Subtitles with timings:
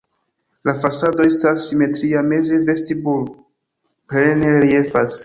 [0.69, 3.15] La fasado estas simetria, meze vestiblo
[4.15, 5.19] plene reliefas.